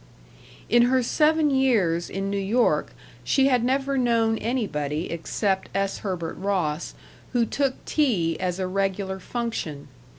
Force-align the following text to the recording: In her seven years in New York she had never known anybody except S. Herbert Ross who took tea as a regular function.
In 0.67 0.85
her 0.85 1.03
seven 1.03 1.51
years 1.51 2.09
in 2.09 2.31
New 2.31 2.39
York 2.39 2.93
she 3.23 3.49
had 3.49 3.63
never 3.63 3.99
known 3.99 4.39
anybody 4.39 5.11
except 5.11 5.69
S. 5.75 5.99
Herbert 5.99 6.37
Ross 6.37 6.95
who 7.33 7.45
took 7.45 7.85
tea 7.85 8.35
as 8.39 8.57
a 8.57 8.65
regular 8.65 9.19
function. 9.19 9.89